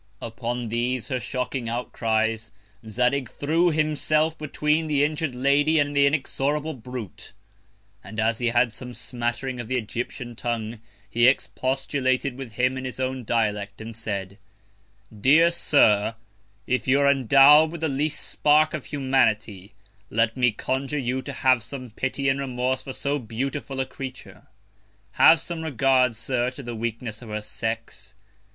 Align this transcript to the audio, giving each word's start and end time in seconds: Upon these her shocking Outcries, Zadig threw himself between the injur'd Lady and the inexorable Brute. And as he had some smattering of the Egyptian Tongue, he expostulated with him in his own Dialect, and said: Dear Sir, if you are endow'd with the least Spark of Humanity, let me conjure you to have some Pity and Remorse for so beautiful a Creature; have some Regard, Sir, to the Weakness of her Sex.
Upon 0.19 0.69
these 0.69 1.09
her 1.09 1.19
shocking 1.19 1.69
Outcries, 1.69 2.51
Zadig 2.89 3.29
threw 3.29 3.69
himself 3.69 4.35
between 4.35 4.87
the 4.87 5.03
injur'd 5.03 5.35
Lady 5.35 5.77
and 5.77 5.95
the 5.95 6.07
inexorable 6.07 6.73
Brute. 6.73 7.33
And 8.03 8.19
as 8.19 8.39
he 8.39 8.47
had 8.47 8.73
some 8.73 8.95
smattering 8.95 9.59
of 9.59 9.67
the 9.67 9.77
Egyptian 9.77 10.35
Tongue, 10.35 10.79
he 11.07 11.27
expostulated 11.27 12.35
with 12.35 12.53
him 12.53 12.79
in 12.79 12.85
his 12.85 12.99
own 12.99 13.23
Dialect, 13.23 13.79
and 13.79 13.95
said: 13.95 14.39
Dear 15.15 15.51
Sir, 15.51 16.15
if 16.65 16.87
you 16.87 16.99
are 17.01 17.11
endow'd 17.11 17.71
with 17.71 17.81
the 17.81 17.87
least 17.87 18.27
Spark 18.27 18.73
of 18.73 18.85
Humanity, 18.85 19.75
let 20.09 20.35
me 20.35 20.51
conjure 20.51 20.97
you 20.97 21.21
to 21.21 21.31
have 21.31 21.61
some 21.61 21.91
Pity 21.91 22.27
and 22.27 22.39
Remorse 22.39 22.81
for 22.81 22.91
so 22.93 23.19
beautiful 23.19 23.79
a 23.79 23.85
Creature; 23.85 24.47
have 25.11 25.39
some 25.39 25.61
Regard, 25.61 26.15
Sir, 26.15 26.49
to 26.49 26.63
the 26.63 26.73
Weakness 26.73 27.21
of 27.21 27.29
her 27.29 27.41
Sex. 27.41 28.15